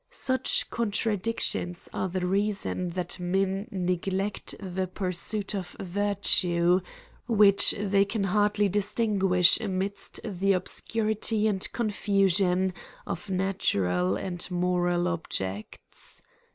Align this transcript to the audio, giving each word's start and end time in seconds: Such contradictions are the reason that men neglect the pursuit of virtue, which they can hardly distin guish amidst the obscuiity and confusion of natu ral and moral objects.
Such 0.09 0.67
contradictions 0.71 1.87
are 1.93 2.09
the 2.09 2.25
reason 2.25 2.89
that 2.97 3.19
men 3.19 3.67
neglect 3.69 4.55
the 4.59 4.87
pursuit 4.87 5.53
of 5.53 5.75
virtue, 5.79 6.81
which 7.27 7.75
they 7.79 8.03
can 8.05 8.23
hardly 8.23 8.67
distin 8.67 9.19
guish 9.19 9.63
amidst 9.63 10.19
the 10.23 10.53
obscuiity 10.53 11.45
and 11.47 11.71
confusion 11.71 12.73
of 13.05 13.27
natu 13.27 13.83
ral 13.83 14.15
and 14.15 14.49
moral 14.49 15.07
objects. 15.07 16.23